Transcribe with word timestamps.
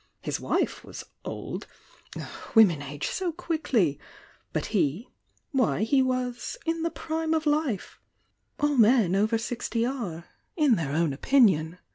His 0.19 0.39
wife 0.39 0.83
was 0.83 1.03
"old"— 1.23 1.67
women 2.55 2.81
age 2.81 3.05
so 3.07 3.31
quickly!— 3.31 3.99
but 4.51 4.65
he 4.73 5.09
why 5.51 5.83
he 5.83 6.01
was 6.01 6.57
"in 6.65 6.81
the 6.81 6.89
prime 6.89 7.35
of 7.35 7.45
life;" 7.45 7.99
all 8.59 8.77
men 8.77 9.15
over 9.15 9.37
six 9.37 9.69
ty 9.69 9.85
are— 9.85 10.25
in 10.57 10.73
their 10.73 10.91
own 10.93 11.13
opinion. 11.13 11.77